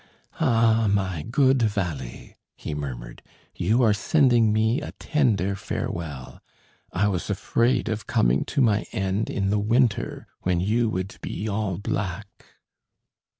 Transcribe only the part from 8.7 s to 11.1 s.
end in the winter, when you